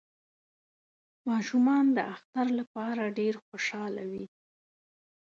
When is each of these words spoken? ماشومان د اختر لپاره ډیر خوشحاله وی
ماشومان 1.29 1.85
د 1.97 1.99
اختر 2.13 2.47
لپاره 2.59 3.03
ډیر 3.19 3.33
خوشحاله 3.45 4.03
وی 4.11 4.25